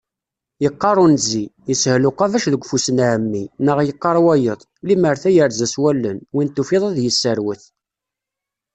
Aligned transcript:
Yeqqar 0.63 0.97
unzi: 1.05 1.43
Yeshel 1.69 2.03
uqabac 2.09 2.43
deg 2.53 2.63
ufus 2.63 2.87
n 2.91 2.99
Ɛemmi 3.09 3.43
neɣ 3.65 3.77
yeqqar 3.81 4.17
wayeḍ: 4.25 4.59
Limmer 4.87 5.15
tayerza 5.21 5.67
s 5.73 5.75
wallen, 5.81 6.17
win 6.35 6.49
tufiḍ 6.55 6.83
ad 6.89 6.97
yesserwet. 7.01 7.63